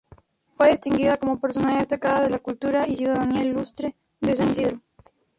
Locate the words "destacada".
1.81-2.23